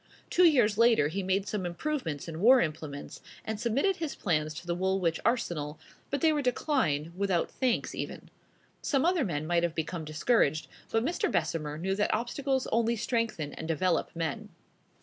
Two 0.31 0.45
years 0.45 0.79
later 0.79 1.09
he 1.09 1.21
made 1.21 1.47
some 1.47 1.63
improvements 1.63 2.27
in 2.27 2.39
war 2.41 2.59
implements, 2.59 3.21
and 3.45 3.59
submitted 3.59 3.97
his 3.97 4.15
plans 4.15 4.55
to 4.55 4.65
the 4.65 4.73
Woolwich 4.73 5.19
Arsenal; 5.23 5.77
but 6.09 6.21
they 6.21 6.33
were 6.33 6.41
declined, 6.41 7.15
without 7.15 7.51
thanks 7.51 7.93
even. 7.93 8.31
Some 8.81 9.05
other 9.05 9.23
men 9.23 9.45
might 9.45 9.61
have 9.61 9.75
become 9.75 10.03
discouraged; 10.03 10.67
but 10.91 11.05
Mr. 11.05 11.31
Bessemer 11.31 11.77
knew 11.77 11.93
that 11.95 12.11
obstacles 12.15 12.65
only 12.71 12.95
strengthen 12.95 13.53
and 13.53 13.67
develop 13.67 14.09
men. 14.15 14.49